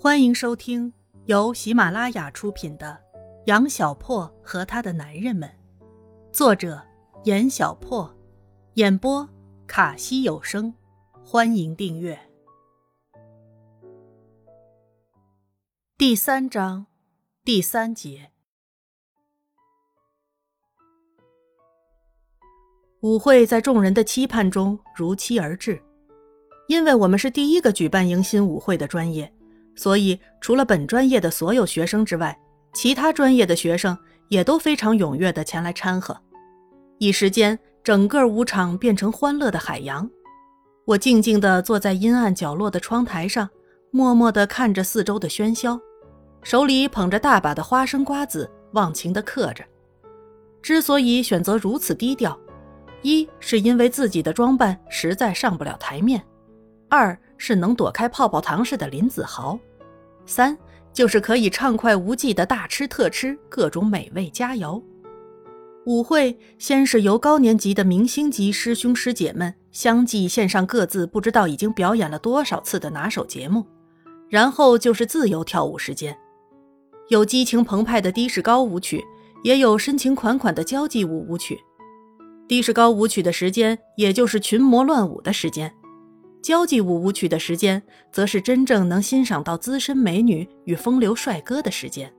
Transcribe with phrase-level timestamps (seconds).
[0.00, 0.92] 欢迎收听
[1.26, 2.96] 由喜马拉雅出品的
[3.46, 5.50] 《杨小破和他的男人们》，
[6.32, 6.80] 作者
[7.24, 8.08] 严小破，
[8.74, 9.28] 演播
[9.66, 10.72] 卡西有声。
[11.24, 12.16] 欢迎订阅。
[15.96, 16.86] 第三章
[17.44, 18.30] 第三节，
[23.00, 25.82] 舞会在众人的期盼中如期而至。
[26.68, 29.34] 因为我们是第一个举办迎新舞会的专业，
[29.78, 32.36] 所以除了本专业的所有学生之外，
[32.74, 33.96] 其他专业的学生
[34.28, 36.20] 也都非常踊跃地前来掺和。
[36.98, 40.10] 一时间，整个舞场变成欢乐的海洋。
[40.84, 43.48] 我静静地坐在阴暗角落的窗台上，
[43.92, 45.78] 默默地看着四周的喧嚣，
[46.42, 49.64] 手里捧着大把的花生瓜子，忘情地嗑着。
[50.60, 52.36] 之所以选择如此低调，
[53.02, 56.20] 一是因为自己的装扮实在上不了台面。
[56.88, 59.56] 二是能躲开泡泡糖似的林子豪，
[60.28, 60.56] 三
[60.92, 64.80] 就是可以畅快无忌的大吃特吃各种美味佳肴。
[65.86, 73.64] 舞会先是由高年级的明星级师兄师姐们相继献上各自不知道已经表演了多少次的拿手节目，
[74.28, 76.14] 然后就是自由跳舞时间，
[77.08, 79.02] 有激情澎湃的的士高舞曲，
[79.42, 81.58] 也有深情款款的交际舞舞曲。
[82.46, 85.72] 的士高舞曲的时间，也就是群魔乱舞的时间。
[86.42, 92.12] 交际舞舞曲的时间，则是真正能欣赏到资深美女与风流帅哥的时间。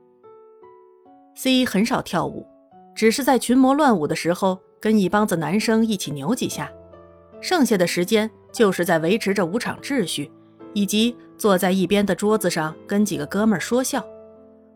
[1.34, 2.46] C 很少跳舞，
[2.94, 6.70] 只是在群魔乱舞的时候跟一帮子男生一起扭几下，
[7.40, 10.30] 剩下的时间就是在维持着舞场秩序，
[10.74, 14.04] 以及坐在一边的桌子上跟几个哥们儿说笑。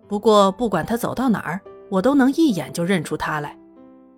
[0.08, 3.58] 不过不管他走到哪儿，我都能一眼就认出他来，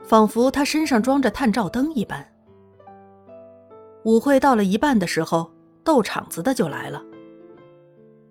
[0.04, 2.24] 仿佛他身上装着探照灯一般。
[4.06, 5.50] 舞会到了一半的时候，
[5.82, 7.02] 斗场子的就来了。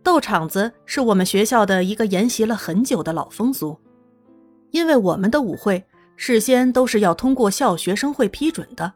[0.02, 3.78] 斗场子是我们学校的一个沿袭了很久的老风俗，
[4.72, 5.84] 因为我们的舞会
[6.16, 8.94] 事先都是要通过校学生会批准的，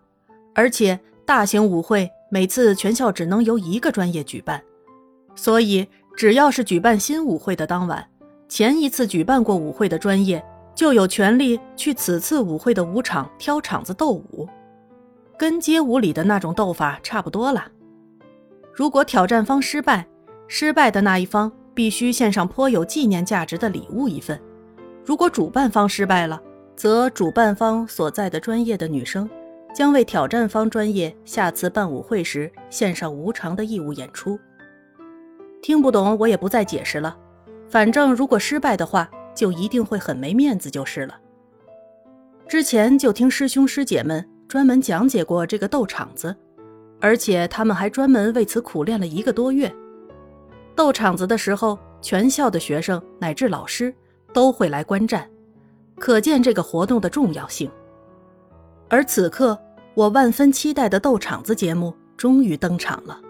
[0.55, 4.63] 而且大型舞会每次全校只能由一个专业举办，
[5.35, 8.09] 所以只要是举办新舞会的当晚，
[8.47, 10.41] 前一次举办过舞会的专业
[10.73, 14.47] 就有权利去此次舞会的舞场挑场子斗舞。
[15.39, 17.65] 跟街舞里的那种斗法差不多了。
[18.73, 20.05] 如果挑战方失败，
[20.49, 24.37] 失败的那一方必须献上颇有纪念价值的礼物一份；
[25.05, 26.41] 如果主办方失败了，
[26.75, 29.29] 则主办方所在的专业的女生
[29.73, 34.37] 将为挑战方专业下次办舞会时献上无偿的义务演出。
[35.61, 37.17] 听不懂我也不再解释了，
[37.69, 41.17] 反正如果失败的话，就一定会很没面子就是了。
[42.45, 44.29] 之前就听师兄师姐们。
[44.49, 46.35] 专门讲解过这个斗场子，
[46.99, 49.71] 而且他们还专门为此苦练了一个多月。
[50.75, 53.93] 斗场子的时候，全校的学生乃至老师
[54.33, 55.29] 都会来观战，
[55.99, 57.69] 可见这个活动的重要性。
[58.89, 59.55] 而此刻，
[59.93, 63.21] 我万分期待的斗场子节目终于登场了。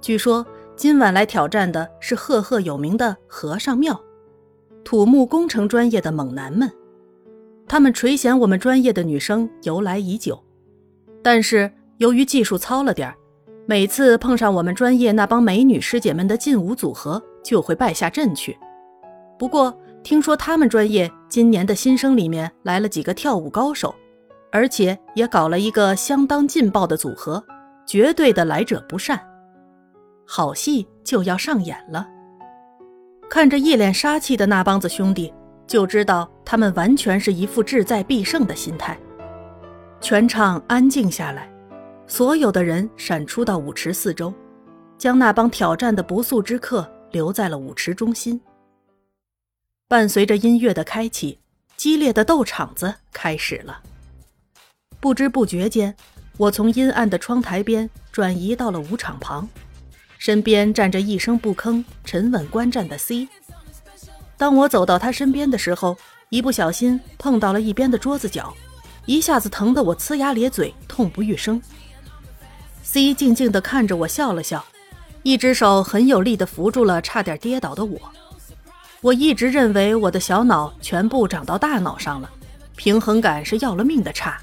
[0.00, 0.46] 据说
[0.76, 4.00] 今晚来挑战的是赫赫有名的和尚庙，
[4.84, 6.70] 土木工程专业的猛男们。
[7.68, 10.42] 他们垂涎我们专业的女生由来已久，
[11.22, 13.14] 但是由于技术糙了点儿
[13.66, 18.56] 每次碰上我们专业那帮美女师姐们的劲舞组合，就会败下阵去。
[19.36, 23.92] 不过听说他们专业今年的新生里面来了几个跳舞高手，
[24.52, 27.44] 而且也搞了一个相当劲爆的组合，
[27.84, 29.20] 绝对的来者不善。
[30.24, 32.06] 好戏就要上演了，
[33.28, 35.32] 看着一脸杀气的那帮子兄弟。
[35.66, 38.96] 就知道他们完全是一副志在必胜的心态。
[40.00, 41.50] 全场安静下来，
[42.06, 44.32] 所有的人闪出到舞池四周，
[44.96, 48.40] 将那帮挑战的不速之客留在了舞池中心。
[49.88, 51.40] 伴随着音乐的开启，
[51.76, 53.82] 激烈的斗场子开始了。
[55.00, 55.96] 不知不觉间，
[56.36, 59.48] 我从阴暗的窗台边转移到了舞场旁，
[60.18, 63.28] 身边站着一声不吭、沉稳观战的 C。
[64.36, 65.96] 当我走到他身边的时候，
[66.28, 68.52] 一不小心碰到了一边的桌子角，
[69.04, 71.62] 一下子疼得我呲牙咧嘴，痛不欲生。
[72.82, 74.64] C 静静地看着我，笑了笑，
[75.22, 77.98] 一只手很有力地扶住了差点跌倒的我。
[79.02, 82.28] 我一直认为我的小脑全部长到大脑上了，
[82.74, 84.40] 平衡感是要了命的差。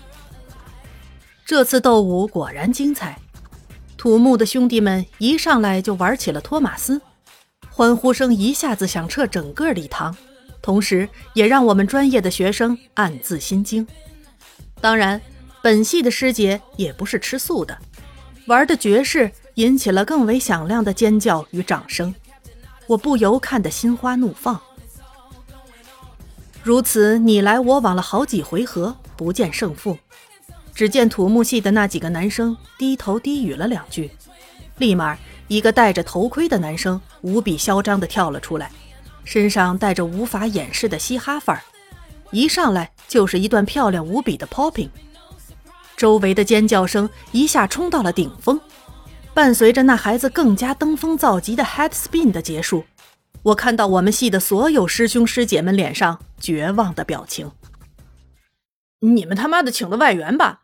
[1.45, 3.19] 这次斗舞果然精彩，
[3.97, 7.01] 土木的兄弟们一上来就玩起了托马斯。
[7.69, 10.15] 欢呼声一下子响彻整个礼堂，
[10.63, 13.86] 同时也让我们专业的学生暗自心惊。
[14.81, 15.21] 当然，
[15.62, 17.77] 本系的师姐也不是吃素的，
[18.48, 22.15] 玩的爵士引起了更为响亮的尖叫与掌声。
[22.88, 24.60] 我不由看得心花怒放。
[26.63, 29.98] 如此你来我往了好几回合，不见胜负。
[30.74, 34.10] 只见土木系的那几个男生低头低语了两句，
[34.77, 35.18] 立马
[35.48, 38.71] 一个戴着头盔的男生无比嚣张地跳了出来，
[39.23, 41.63] 身上带着无法掩饰的嘻哈范儿，
[42.31, 44.89] 一上来就是一段漂亮无比的 popping，
[45.95, 48.59] 周围的尖叫声一下冲到了顶峰，
[49.33, 52.83] 伴随着那孩子更加登峰造极的 head spin 的结束。
[53.43, 57.51] 我看到我们系的所有师兄师姐们脸上绝望的表情。
[58.99, 60.61] 你们他妈的请的外援吧？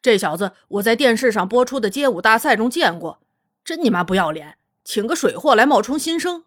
[0.00, 3.18] 这小子我在电视上播出的街舞大赛中见过，
[3.64, 6.44] 真你妈不要脸，请个水货来冒充新生。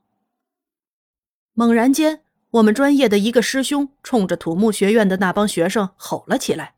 [1.56, 2.22] 猛然间，
[2.52, 6.76] 我们专业的一个师兄冲着土木学院的那帮学生吼了起来。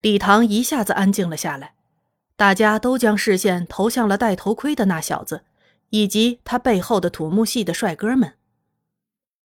[0.00, 1.74] 礼堂一下子安静了下来，
[2.36, 5.42] 大家都将视线投向了戴头盔的那小子。
[5.90, 8.34] 以及他背后的土木系的帅哥们，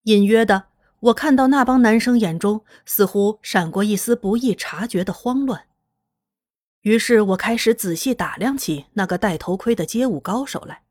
[0.04, 0.66] 隐约的，
[1.00, 5.68] 我看到那帮男生眼中似乎闪过一丝不易察觉的慌乱。
[6.82, 10.84] 于是我开始仔细打量起那个戴头盔的街舞高手来。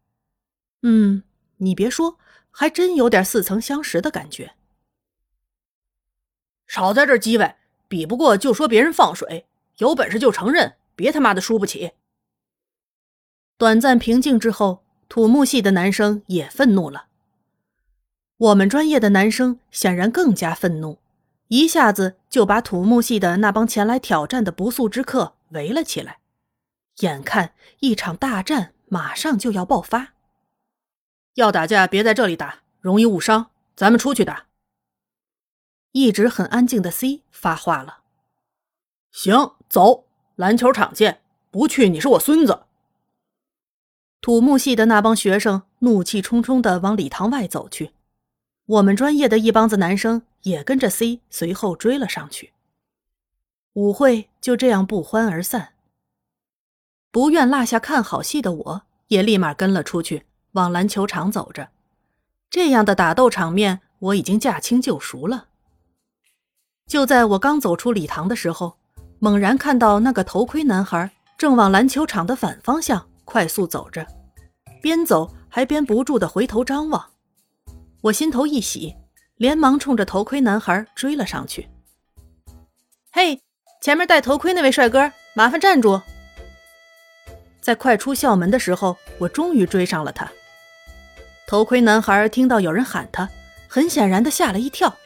[0.80, 1.22] 嗯，
[1.58, 2.18] 你别说，
[2.52, 4.54] 还真有点似曾相识的感觉。
[6.68, 7.58] 少在这叽歪，
[7.88, 9.46] 比不过就说别人放水，
[9.78, 11.90] 有本事就承认，别他妈的输不起。
[13.58, 14.84] 短暂平静之后。
[15.08, 17.08] 土木系的男生也愤怒了，
[18.38, 21.00] 我们专业的男生显然更加愤怒，
[21.48, 26.20] 一下子就把土木系的那帮前来挑战的不速之客围了起来，
[27.00, 30.14] 眼看一场大战马上就要爆发。
[31.34, 34.46] 要打架别在这里打，容易误伤，咱们出去打。
[35.92, 38.00] 一直很安静的 C 发话了
[39.12, 40.06] ：“行，走，
[40.36, 42.64] 篮球场见，不去你是我孙子。”
[44.20, 47.92] 土木系的那帮学生怒气冲冲地往礼堂外走去，
[48.66, 52.52] 我们专业的一帮子男生也跟着 C 随后追了上去。
[53.72, 55.74] 舞会就这样不欢而散。
[57.10, 61.68] 不愿落下看好戏的我，也立马跟了出去，往篮球场走着。
[62.50, 65.46] 这样的打斗场面，我已经驾轻就熟了。
[66.86, 68.76] 就在我刚走出礼堂的时候，
[69.18, 73.08] 猛然看到那个头盔男孩正往篮球场的反方向。
[73.24, 74.04] 快速走着，
[74.82, 77.10] 边走还边不住的回头张望。
[78.02, 78.94] 我心头一喜，
[79.36, 81.68] 连忙冲着头盔男孩追了上去。
[83.12, 83.40] 嘿，
[83.80, 86.02] 前面戴头盔那位帅哥，麻烦站住！
[87.60, 90.30] 在快出校门的时候，我终于追上了他。
[91.52, 93.28] 头盔男孩听到有人喊他，
[93.68, 94.96] 很显然的吓了一跳，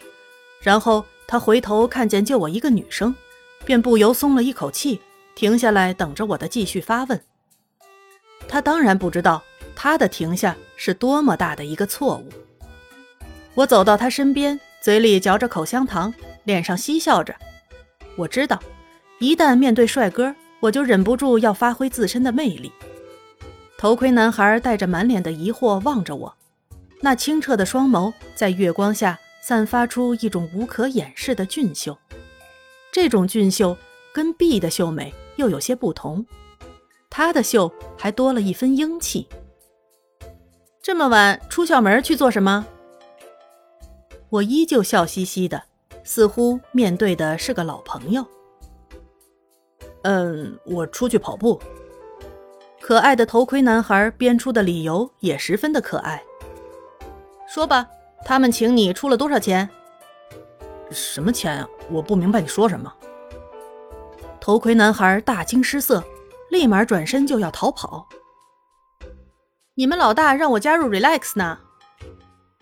[0.63, 3.13] 然后他回头看见就我一个女生，
[3.65, 5.01] 便不由松了一口气，
[5.35, 7.21] 停下来等着我的继续发问。
[8.47, 9.43] 他当然不知道，
[9.75, 12.29] 他的停下是多么大的一个错误。
[13.55, 16.15] 我走到他身边，嘴里嚼着口香糖，
[16.45, 17.35] 脸上嬉笑着。
[18.15, 18.63] 我知道，
[19.19, 22.71] 一旦面对帅哥，我就忍不住要发挥自身的魅力。
[23.79, 26.35] 头盔男孩带着满脸的疑惑望着我，
[27.03, 31.97] 那清澈的双眸在月光下散发出一种无可掩饰的俊秀。
[32.91, 33.77] 这种俊秀
[34.15, 36.25] 跟 B 的秀美又有些不同。
[37.11, 39.29] 他的秀还多了一分英气。
[40.83, 42.67] 这么晚出校门去做什么？
[44.31, 45.63] 我依旧笑嘻嘻的，
[46.03, 48.27] 似乎面对的是个老朋友。
[50.03, 51.61] 嗯，我出去跑步。
[52.87, 56.23] 可爱的头盔男孩编出的理由也十分的可爱。
[57.49, 57.85] 说吧，
[58.25, 59.69] 他们请你出了多少钱？
[60.93, 61.69] 什么钱啊？
[61.91, 62.95] 我不明白你说什么。
[64.41, 66.01] 头盔男孩大惊失色。
[66.49, 68.07] 立马转身就要逃跑。
[69.75, 71.59] 你们老大让我加入 Relax 呢。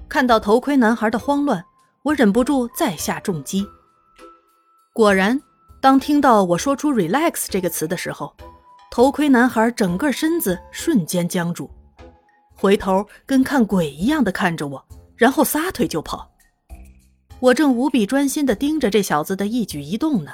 [0.09, 1.63] 看到头盔男孩的慌乱，
[2.03, 3.69] 我忍不住再下重击。
[4.95, 5.39] 果然，
[5.83, 8.35] 当听到我说出 Relax 这个词的时候，
[8.95, 11.69] 头盔男孩整个身子瞬间僵住，
[12.55, 14.87] 回头跟看鬼一样的看着我，
[15.17, 16.31] 然后撒腿就跑。
[17.41, 20.31] 我正无比专心的盯着这小子的一举一动呢，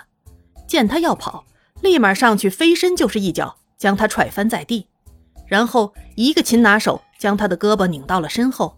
[0.67, 1.47] 见他要跑。
[1.81, 4.87] 立马上去，飞身就是一脚，将他踹翻在地，
[5.47, 8.77] 然后一个擒拿手将他的胳膊拧到了身后，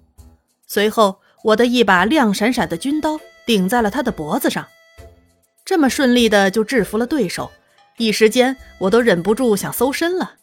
[0.65, 4.65] 随后我的一把亮闪闪的军刀顶在了他的脖子上，
[5.65, 7.51] 这么顺利的就制服了对手，
[7.99, 10.37] 一时间我都忍不住想搜身了。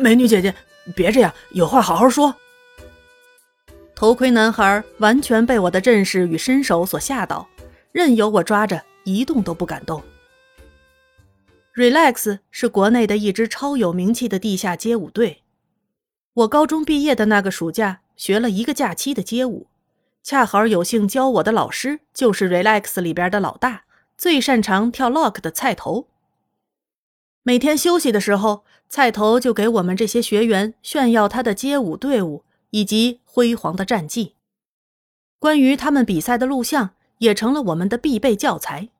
[0.00, 0.54] 美女姐姐，
[0.94, 2.34] 别这样，有话好好说。
[3.94, 7.48] 头盔男孩完全被我的阵势与身手所吓到，
[7.92, 10.02] 任由我抓着，一动都不敢动。
[11.74, 15.42] Relax 是国内的一支超有名气的地下街舞队。
[16.34, 19.68] 我高中毕业的那个暑假，学了一个假期的街舞，
[20.22, 23.84] 恰好有幸教我的老师就是《Relax》里边的老大，
[24.22, 26.06] 最擅长跳 Lock 的菜头。
[27.42, 34.36] 每天休息的时候，菜头就给我们这些学员炫耀他的街舞队伍以及辉煌的战绩。
[35.40, 38.90] 关于他们比赛的录像也成了我们的必备教材。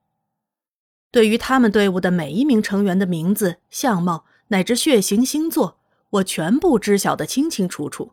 [1.13, 5.79] 对于他们队伍的每一名成员的名字、相貌乃至血型、星座，
[6.11, 8.11] 我全部知晓的清清楚楚。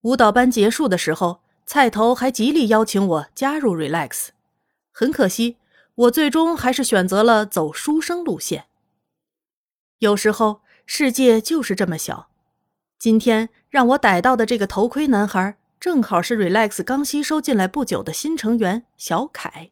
[0.00, 4.30] 舞蹈班结束的时候，菜头还极力邀请我加入 Relax。
[4.90, 5.58] 很可惜，
[5.94, 8.66] 我最终还是选择了走书生路线。
[9.98, 12.28] 有时候世界就是这么小。
[12.98, 19.70] 今天让我逮到的这个头盔男孩，正好是 Relax 刚吸收进来不久的新成员小凯。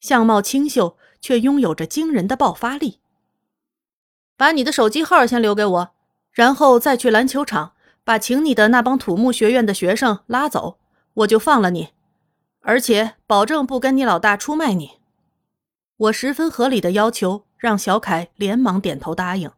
[0.00, 3.00] 相貌清秀，却拥有着惊人的爆发力。
[4.36, 5.94] 把你的手机号先留给我，
[6.32, 10.78] 然后再去篮球场把请你的那帮土木学院的学生拉走，
[11.14, 11.90] 我就放了你，
[12.60, 14.98] 而且保证不跟你老大出卖你。
[15.96, 17.44] 我十分合理的要求。
[17.56, 19.50] 让小凯连忙点头答应，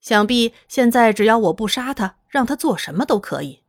[0.00, 3.62] 想必现在只要我不杀他，让他做什么都可以。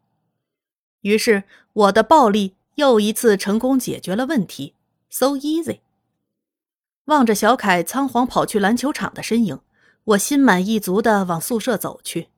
[1.01, 4.73] 于是我的暴力又一次成功解决了问题
[5.07, 5.81] ，so easy。
[7.05, 9.59] 望着小凯仓皇跑去篮球场的身影，
[10.05, 12.29] 我心满意足地往宿舍走去。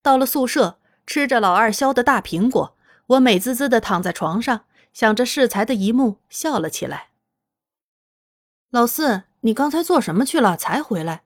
[0.00, 2.76] 到了宿舍，吃着老二削的大苹果，
[3.08, 7.08] 我美滋滋地躺在床上，想着适才的一幕，笑了起来。
[8.74, 9.22] 老四。
[9.42, 10.56] 你刚才做什么去了？
[10.56, 11.22] 才回来，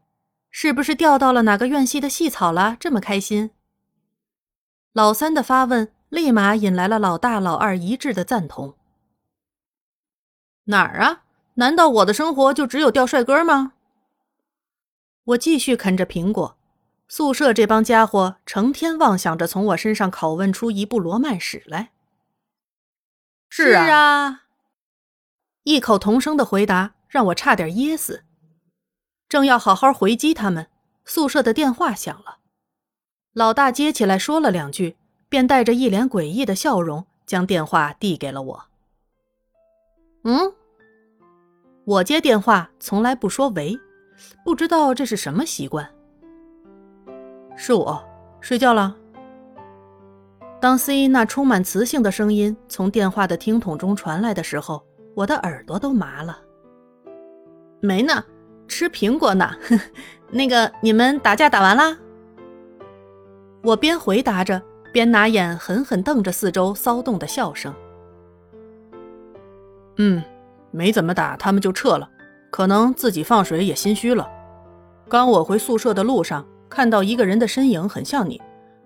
[0.50, 2.76] 是不是钓到了哪个院系的系草了？
[2.78, 3.52] 这么开心。
[4.92, 8.76] 老三的发问立马引来了老大、老二一致的赞同。
[10.64, 11.22] 哪儿啊？
[11.54, 13.72] 难道我的生活就只有钓帅哥吗？
[15.24, 16.58] 我继续啃着苹果。
[17.08, 21.92] 宿舍这帮家伙成天妄想着从我身上拷问出一部罗曼史来。
[23.48, 24.42] 是啊，
[25.62, 26.96] 异口同声的回答。
[27.08, 28.22] 让我差点噎死，
[29.28, 30.68] 正要好好回击他们，
[31.04, 32.38] 宿舍的电话响了。
[33.32, 34.96] 老大接起来说了两句，
[35.28, 38.64] 便带着一脸诡异的笑容将电话递给了我。
[40.24, 40.52] 嗯，
[41.84, 43.78] 我接电话从来不说喂，
[44.44, 45.88] 不知道这是什么习惯。
[47.56, 48.04] 是我，
[48.40, 48.96] 睡觉了。
[50.60, 54.84] 当 C 那充满磁性的声音从电话的听筒中传来的时候，
[55.14, 56.38] 我的耳朵都麻了。
[57.80, 58.24] 没呢，
[58.66, 59.50] 吃苹果呢。
[60.30, 61.96] 那个，你们打架打完啦？
[63.62, 64.60] 我边回答着，
[64.92, 67.74] 边拿眼狠狠瞪着四周骚动的笑声。
[69.96, 70.22] 嗯，
[70.70, 72.08] 没怎么打，他们就撤了。
[72.50, 74.28] 可能自己放水也心虚了。
[75.08, 78.40] 刚我回宿舍的路上，看到一个人的身影很像你，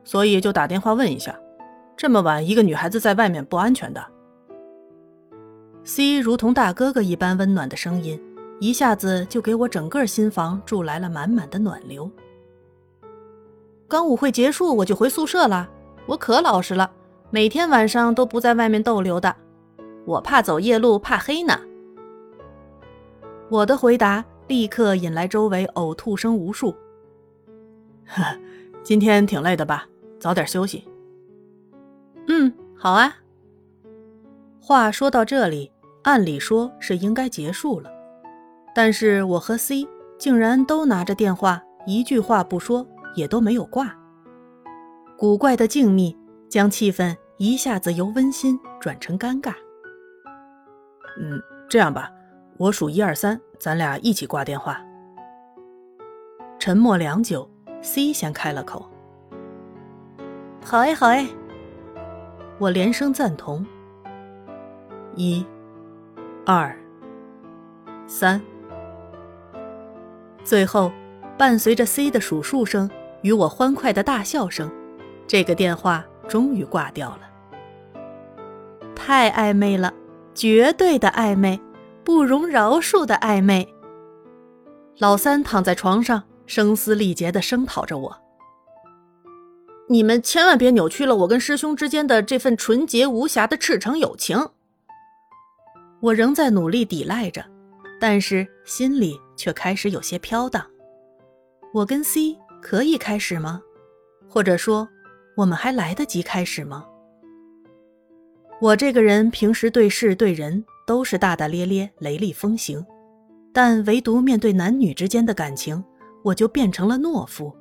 [0.05, 1.35] 所以就打电话问一下。
[1.97, 4.05] 这么晚，一个女孩子在外面不安全的。
[5.85, 8.21] C 如同大哥哥一般温暖的声音。
[8.63, 12.09] 一下子就给我整个新房注来了满满的暖流。
[13.89, 15.69] 刚舞会结束，我就回宿舍了。
[16.07, 16.89] 我可老实了，
[17.31, 19.35] 每天晚上都不在外面逗留的。
[20.05, 21.59] 我怕走夜路，怕黑呢。
[23.49, 26.73] 我的回答立刻引来周围呕吐声无数。
[28.07, 28.23] 呵，
[28.85, 29.89] 今天挺累的吧？
[30.21, 30.87] 早点休息。
[32.29, 33.13] 嗯，好啊。
[34.61, 37.92] 话说到这里，按理说是应该结束了。
[38.75, 39.87] 但是我和 C
[40.19, 43.95] 竟然都拿着电话，一句话不说，也都没有挂。
[45.19, 46.17] 古怪的静谧
[46.49, 49.53] 将气氛一下子由温馨转成尴尬。
[51.21, 52.11] 嗯，这样吧，
[52.57, 54.81] 我数一二三，咱俩一起挂电话。
[56.59, 57.49] 沉默良久
[57.83, 58.89] ，C 先开了口
[60.65, 61.27] ：“好哎，好哎。”
[62.59, 63.67] 我连声赞同。
[65.17, 65.45] 一、
[66.47, 66.75] 二、
[68.07, 68.41] 三。
[70.45, 70.93] 最后，
[71.39, 72.91] 伴随着 C 的数数声
[73.23, 74.71] 与我欢快的大笑声，
[75.27, 77.21] 这个电话终于挂掉了。
[78.95, 79.93] 太暧昧了，
[80.35, 81.61] 绝对的暧昧，
[82.05, 83.67] 不容饶恕的暧昧。
[84.99, 88.17] 老三躺在床上，声嘶力竭地声讨着我
[89.89, 94.49] ：“你们千万别扭曲了我跟师兄之间的这份纯洁无瑕的赤诚友情。”
[96.01, 97.45] 我仍在努力抵赖着，
[98.01, 99.19] 但是心里……
[99.43, 100.65] 却开始有些飘荡。
[101.75, 103.61] 我跟 C 可以开始吗？
[104.29, 104.89] 或者说，
[105.37, 106.87] 我们还来得及开始吗？
[108.61, 112.87] 我这个人平时对事对人都是大大咧咧、雷厉风行，
[113.53, 115.83] 但唯独面对男女之间的感情，
[116.23, 117.53] 我就变成了懦夫。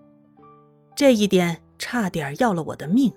[0.96, 3.12] 这一点差点要了我的命。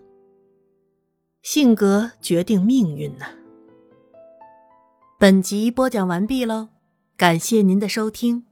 [1.42, 3.26] 性格决定命运呐。
[5.18, 6.68] 本集播讲完毕喽，
[7.18, 8.46] 感谢您的收听。